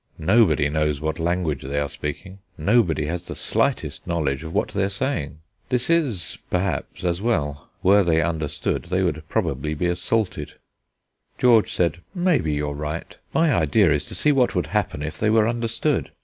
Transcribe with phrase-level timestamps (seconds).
[0.17, 4.83] Nobody knows what language they are speaking; nobody has the slightest knowledge of what they
[4.83, 5.37] are saying.
[5.69, 10.53] This is, perhaps, as well; were they understood they would probably be assaulted."
[11.37, 15.19] George said: "Maybe you are right; my idea is to see what would happen if
[15.19, 16.09] they were understood.